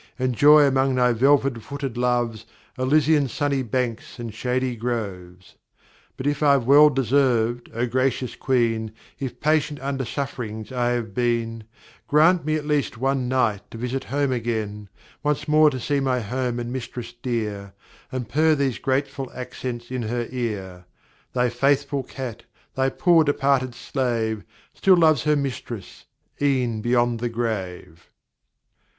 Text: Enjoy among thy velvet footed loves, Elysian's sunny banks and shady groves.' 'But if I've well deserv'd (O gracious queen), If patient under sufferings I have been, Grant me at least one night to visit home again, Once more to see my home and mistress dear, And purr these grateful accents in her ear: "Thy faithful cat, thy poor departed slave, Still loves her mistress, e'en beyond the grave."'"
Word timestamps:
Enjoy 0.17 0.65
among 0.65 0.95
thy 0.95 1.13
velvet 1.13 1.61
footed 1.61 1.95
loves, 1.95 2.47
Elysian's 2.75 3.31
sunny 3.31 3.61
banks 3.61 4.17
and 4.17 4.33
shady 4.33 4.75
groves.' 4.75 5.53
'But 6.17 6.25
if 6.25 6.41
I've 6.41 6.63
well 6.63 6.89
deserv'd 6.89 7.69
(O 7.75 7.85
gracious 7.85 8.35
queen), 8.35 8.93
If 9.19 9.39
patient 9.39 9.79
under 9.79 10.03
sufferings 10.03 10.71
I 10.71 10.93
have 10.93 11.13
been, 11.13 11.65
Grant 12.07 12.45
me 12.45 12.55
at 12.55 12.65
least 12.65 12.97
one 12.97 13.27
night 13.27 13.61
to 13.69 13.77
visit 13.77 14.05
home 14.05 14.31
again, 14.31 14.89
Once 15.21 15.47
more 15.47 15.69
to 15.69 15.79
see 15.79 15.99
my 15.99 16.19
home 16.19 16.59
and 16.59 16.73
mistress 16.73 17.13
dear, 17.13 17.73
And 18.11 18.27
purr 18.27 18.55
these 18.55 18.79
grateful 18.79 19.31
accents 19.35 19.91
in 19.91 20.01
her 20.01 20.25
ear: 20.31 20.85
"Thy 21.33 21.49
faithful 21.49 22.01
cat, 22.01 22.41
thy 22.73 22.89
poor 22.89 23.23
departed 23.23 23.75
slave, 23.75 24.45
Still 24.73 24.97
loves 24.97 25.25
her 25.25 25.35
mistress, 25.35 26.05
e'en 26.41 26.81
beyond 26.81 27.19
the 27.19 27.29
grave."'" 27.29 28.09